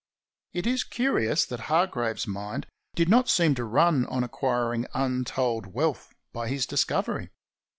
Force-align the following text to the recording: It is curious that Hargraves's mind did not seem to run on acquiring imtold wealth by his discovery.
It 0.51 0.65
is 0.65 0.83
curious 0.83 1.45
that 1.45 1.59
Hargraves's 1.69 2.25
mind 2.25 2.65
did 2.95 3.07
not 3.07 3.29
seem 3.29 3.53
to 3.53 3.63
run 3.63 4.07
on 4.07 4.23
acquiring 4.23 4.85
imtold 4.95 5.67
wealth 5.67 6.15
by 6.33 6.47
his 6.47 6.65
discovery. 6.65 7.29